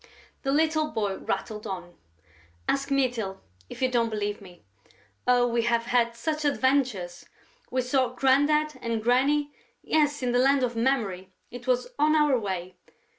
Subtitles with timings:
[0.41, 1.93] The little boy rattled on:
[2.67, 4.63] "Ask Mytyl, if you don't believe me....
[5.27, 7.27] Oh, we have had such adventures!...
[7.69, 9.51] We saw Grandad and Granny...
[9.83, 11.31] yes, in the Land of Memory...
[11.51, 12.77] it was on our way.